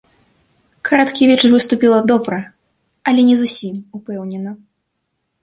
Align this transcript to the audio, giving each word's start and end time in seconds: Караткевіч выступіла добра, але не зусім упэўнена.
Караткевіч 0.87 1.37
выступіла 1.55 1.99
добра, 2.13 2.39
але 3.13 3.21
не 3.29 3.35
зусім 3.43 3.75
упэўнена. 4.01 4.57